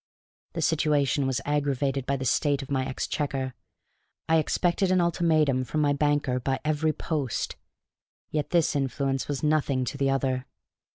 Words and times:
The 0.53 0.63
situation 0.63 1.27
was 1.27 1.41
aggravated 1.45 2.07
by 2.07 2.17
the 2.17 2.25
state 2.25 2.63
of 2.63 2.71
my 2.71 2.87
exchequer. 2.87 3.53
I 4.27 4.37
expected 4.37 4.91
an 4.91 4.99
ultimatum 4.99 5.63
from 5.63 5.81
my 5.81 5.93
banker 5.93 6.39
by 6.39 6.59
every 6.65 6.91
post. 6.91 7.55
Yet 8.31 8.49
this 8.49 8.75
influence 8.75 9.27
was 9.27 9.43
nothing 9.43 9.85
to 9.85 9.99
the 9.99 10.09
other. 10.09 10.47